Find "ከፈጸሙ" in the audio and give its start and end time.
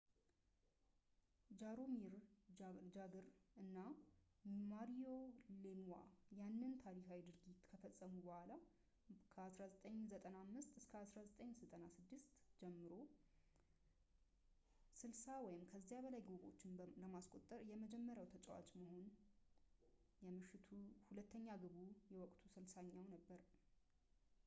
7.71-8.13